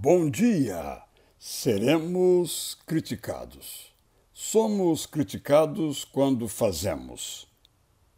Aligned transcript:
Bom 0.00 0.30
dia! 0.30 1.02
Seremos 1.40 2.78
criticados. 2.86 3.92
Somos 4.32 5.06
criticados 5.06 6.04
quando 6.04 6.46
fazemos. 6.46 7.48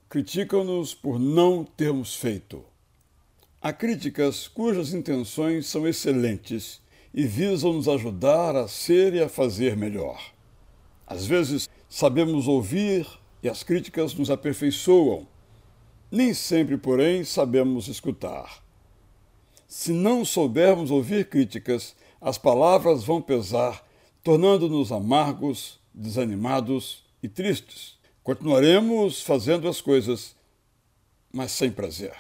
Criticam-nos 0.07 0.93
por 0.93 1.19
não 1.19 1.65
termos 1.65 2.15
feito. 2.15 2.63
Há 3.63 3.73
críticas 3.73 4.47
cujas 4.47 4.93
intenções 4.93 5.69
são 5.69 5.89
excelentes 5.89 6.83
e 7.15 7.27
visam 7.27 7.73
nos 7.73 7.89
ajudar 7.89 8.55
a 8.57 8.69
ser 8.69 9.15
e 9.15 9.23
a 9.23 9.29
fazer 9.31 9.75
melhor. 9.75 10.21
Às 11.07 11.25
vezes, 11.25 11.67
sabemos 11.89 12.47
ouvir 12.47 13.09
e 13.43 13.49
as 13.49 13.63
críticas 13.63 14.13
nos 14.13 14.31
aperfeiçoam. 14.31 15.27
Nem 16.13 16.35
sempre, 16.35 16.77
porém, 16.77 17.25
sabemos 17.25 17.89
escutar. 17.89 18.69
Se 19.73 19.93
não 19.93 20.25
soubermos 20.25 20.91
ouvir 20.91 21.29
críticas, 21.29 21.95
as 22.21 22.37
palavras 22.37 23.05
vão 23.05 23.23
pesar, 23.23 23.87
tornando-nos 24.21 24.91
amargos, 24.91 25.79
desanimados 25.95 27.05
e 27.23 27.29
tristes. 27.29 27.97
Continuaremos 28.25 29.23
fazendo 29.23 29.69
as 29.69 29.81
coisas, 29.81 30.35
mas 31.33 31.53
sem 31.53 31.71
prazer. 31.71 32.13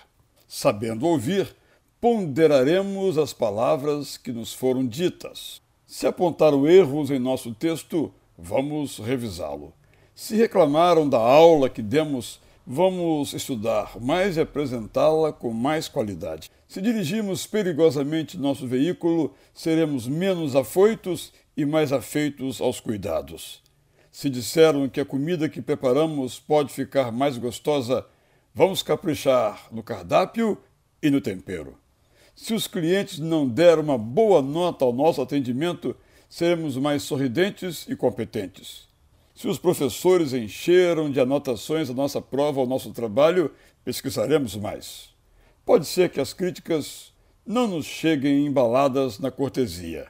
Sabendo 0.47 1.05
ouvir, 1.05 1.53
ponderaremos 2.01 3.19
as 3.19 3.33
palavras 3.33 4.17
que 4.17 4.31
nos 4.31 4.55
foram 4.55 4.87
ditas. 4.87 5.61
Se 5.85 6.07
apontaram 6.07 6.69
erros 6.69 7.11
em 7.11 7.19
nosso 7.19 7.53
texto, 7.53 8.15
vamos 8.39 8.99
revisá-lo. 8.99 9.73
Se 10.15 10.37
reclamaram 10.37 11.09
da 11.09 11.19
aula 11.19 11.69
que 11.69 11.83
demos, 11.83 12.39
vamos 12.67 13.33
estudar 13.33 14.01
mais 14.01 14.37
e 14.37 14.41
apresentá-la 14.41 15.33
com 15.33 15.53
mais 15.53 15.89
qualidade. 15.89 16.51
Se 16.69 16.81
dirigirmos 16.81 17.47
perigosamente 17.47 18.39
nosso 18.39 18.67
veículo, 18.67 19.35
seremos 19.53 20.07
menos 20.07 20.55
afoitos 20.55 21.33
e 21.57 21.65
mais 21.65 21.93
afeitos 21.93 22.61
aos 22.61 22.81
cuidados. 22.81 23.63
Se 24.13 24.29
disseram 24.29 24.89
que 24.89 25.01
a 25.01 25.05
comida 25.05 25.49
que 25.49 25.63
preparamos 25.63 26.39
pode 26.39 26.73
ficar 26.73 27.13
mais 27.13 27.39
gostosa, 27.39 28.07
vamos 28.55 28.83
caprichar 28.83 29.69
no 29.71 29.83
cardápio 29.83 30.59
e 31.03 31.11
no 31.11 31.21
tempero. 31.21 31.79
Se 32.35 32.55
os 32.55 32.67
clientes 32.67 33.19
não 33.19 33.49
deram 33.49 33.83
uma 33.83 33.99
boa 33.99 34.43
nota 34.43 34.85
ao 34.85 34.93
nosso 34.93 35.21
atendimento, 35.23 35.95
seremos 36.29 36.77
mais 36.77 37.03
sorridentes 37.03 37.87
e 37.89 37.95
competentes. 37.95 38.90
Se 39.41 39.49
os 39.49 39.59
professores 39.59 40.35
encheram 40.35 41.11
de 41.11 41.19
anotações 41.19 41.89
a 41.89 41.95
nossa 41.95 42.21
prova 42.21 42.61
ou 42.61 42.67
nosso 42.67 42.93
trabalho, 42.93 43.51
pesquisaremos 43.83 44.55
mais. 44.55 45.15
Pode 45.65 45.87
ser 45.87 46.11
que 46.11 46.21
as 46.21 46.35
críticas 46.35 47.15
não 47.47 47.67
nos 47.67 47.87
cheguem 47.87 48.45
embaladas 48.45 49.19
na 49.19 49.31
cortesia. 49.31 50.09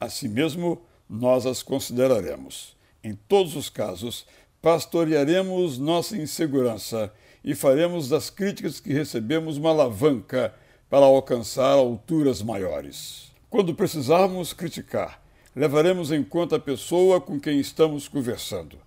Assim 0.00 0.26
mesmo, 0.26 0.82
nós 1.08 1.46
as 1.46 1.62
consideraremos. 1.62 2.76
Em 3.04 3.14
todos 3.14 3.54
os 3.54 3.70
casos, 3.70 4.26
pastorearemos 4.60 5.78
nossa 5.78 6.16
insegurança 6.16 7.14
e 7.44 7.54
faremos 7.54 8.08
das 8.08 8.30
críticas 8.30 8.80
que 8.80 8.92
recebemos 8.92 9.58
uma 9.58 9.70
alavanca 9.70 10.52
para 10.90 11.06
alcançar 11.06 11.74
alturas 11.74 12.42
maiores. 12.42 13.30
Quando 13.48 13.76
precisarmos 13.76 14.52
criticar, 14.52 15.22
levaremos 15.54 16.10
em 16.10 16.22
conta 16.22 16.56
a 16.56 16.60
pessoa 16.60 17.20
com 17.20 17.38
quem 17.38 17.60
estamos 17.60 18.08
conversando. 18.08 18.78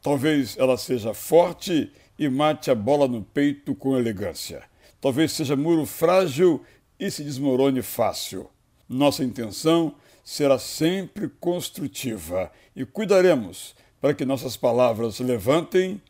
Talvez 0.00 0.56
ela 0.58 0.76
seja 0.76 1.14
forte 1.14 1.92
e 2.18 2.28
mate 2.28 2.70
a 2.70 2.74
bola 2.74 3.06
no 3.06 3.22
peito 3.22 3.74
com 3.74 3.96
elegância. 3.96 4.62
Talvez 5.00 5.32
seja 5.32 5.56
muro 5.56 5.84
frágil 5.86 6.62
e 6.98 7.10
se 7.10 7.24
desmorone 7.24 7.82
fácil. 7.82 8.48
Nossa 8.88 9.24
intenção 9.24 9.94
será 10.24 10.58
sempre 10.58 11.28
construtiva 11.28 12.50
e 12.74 12.84
cuidaremos 12.84 13.74
para 14.00 14.14
que 14.14 14.24
nossas 14.24 14.56
palavras 14.56 15.18
levantem 15.18 16.00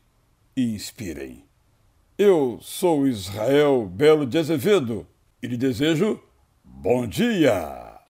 e 0.55 0.73
inspirem. 0.73 1.43
Eu 2.17 2.59
sou 2.61 3.07
Israel 3.07 3.85
Belo 3.85 4.25
de 4.25 4.37
Azevedo 4.37 5.07
e 5.41 5.47
lhe 5.47 5.57
desejo 5.57 6.21
bom 6.63 7.07
dia! 7.07 7.92